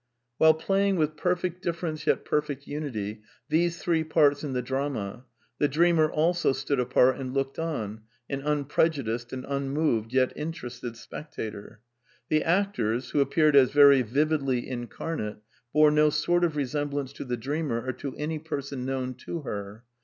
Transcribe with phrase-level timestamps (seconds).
[0.39, 5.25] While playing, with perfect difference yet perfect unity, these three parts in the drama,
[5.59, 11.81] the dreamer also stood apart and looked on, an unprejudiced and unmoved yet interested spectator.
[12.29, 15.37] The actors, who appeared as very vividly in carnate,
[15.71, 19.83] bore no sort of resemblance to the dreamer or to any person known to her.